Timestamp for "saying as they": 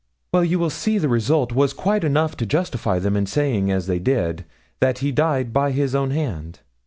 3.27-3.99